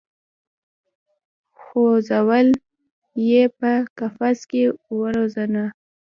[1.59, 2.47] خو ځول
[3.29, 4.63] یې په قفس کي
[4.99, 5.65] وزرونه